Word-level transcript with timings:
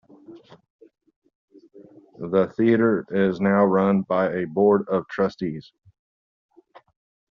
The 2.17 2.51
theatre 2.57 3.05
is 3.11 3.39
now 3.39 3.65
run 3.65 4.01
by 4.01 4.31
a 4.31 4.45
board 4.47 4.89
of 4.89 5.07
trustees. 5.09 5.71